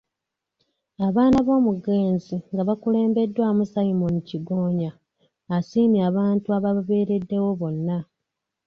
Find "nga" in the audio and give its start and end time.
2.51-2.61